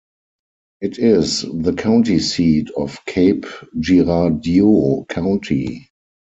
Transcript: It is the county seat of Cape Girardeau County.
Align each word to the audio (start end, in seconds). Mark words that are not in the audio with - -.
It 0.81 0.97
is 0.97 1.43
the 1.53 1.73
county 1.73 2.17
seat 2.17 2.71
of 2.75 3.05
Cape 3.05 3.45
Girardeau 3.79 5.05
County. 5.07 5.89